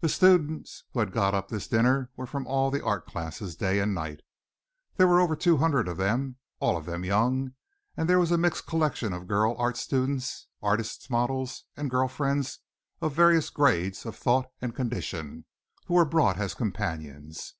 [0.00, 3.78] The students who had got up this dinner were from all the art classes, day
[3.78, 4.20] and night.
[4.96, 7.52] There were over two hundred of them, all of them young,
[7.96, 12.58] and there was a mixed collection of girl art students, artist's models and girl friends
[13.00, 15.44] of various grades of thought and condition,
[15.86, 17.54] who were brought as companions.